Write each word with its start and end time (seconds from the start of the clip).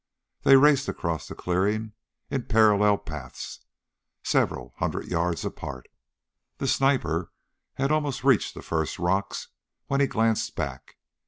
They 0.41 0.55
raced 0.57 0.87
across 0.89 1.27
the 1.27 1.35
clearing 1.35 1.93
in 2.31 2.45
parallel 2.47 2.97
paths, 2.97 3.59
several 4.23 4.73
hundred 4.77 5.05
yards 5.05 5.45
apart. 5.45 5.85
The 6.57 6.65
sniper 6.67 7.31
had 7.75 7.91
almost 7.91 8.23
reached 8.23 8.55
the 8.55 8.63
first 8.63 8.97
rocks 8.97 9.49
when 9.85 10.01
he 10.01 10.07
glanced 10.07 10.55
back. 10.55 10.97